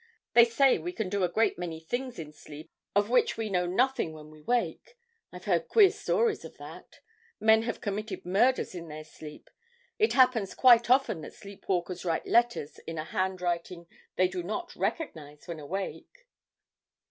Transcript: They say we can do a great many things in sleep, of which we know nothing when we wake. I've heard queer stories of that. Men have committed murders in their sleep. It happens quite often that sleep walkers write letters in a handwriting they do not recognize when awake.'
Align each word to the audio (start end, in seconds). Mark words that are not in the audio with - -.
They 0.33 0.45
say 0.45 0.79
we 0.79 0.93
can 0.93 1.09
do 1.09 1.23
a 1.23 1.29
great 1.29 1.59
many 1.59 1.79
things 1.79 2.17
in 2.17 2.31
sleep, 2.33 2.71
of 2.95 3.11
which 3.11 3.37
we 3.37 3.51
know 3.51 3.67
nothing 3.67 4.13
when 4.13 4.31
we 4.31 4.41
wake. 4.41 4.97
I've 5.31 5.45
heard 5.45 5.67
queer 5.67 5.91
stories 5.91 6.43
of 6.43 6.57
that. 6.57 7.01
Men 7.39 7.61
have 7.61 7.81
committed 7.81 8.25
murders 8.25 8.73
in 8.73 8.87
their 8.87 9.03
sleep. 9.03 9.47
It 9.99 10.13
happens 10.13 10.55
quite 10.55 10.89
often 10.89 11.21
that 11.21 11.33
sleep 11.35 11.69
walkers 11.69 12.03
write 12.03 12.25
letters 12.25 12.79
in 12.87 12.97
a 12.97 13.03
handwriting 13.03 13.85
they 14.15 14.27
do 14.27 14.41
not 14.41 14.75
recognize 14.75 15.47
when 15.47 15.59
awake.' 15.59 16.25